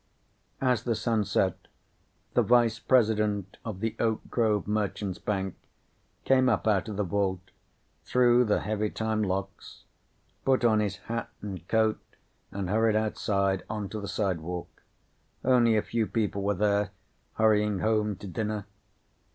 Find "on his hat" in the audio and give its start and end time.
10.65-11.29